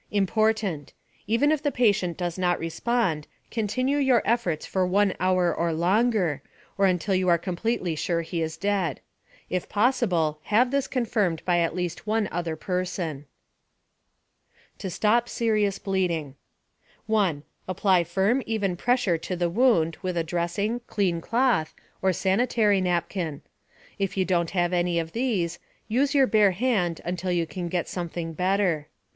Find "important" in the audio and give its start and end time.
0.09-0.93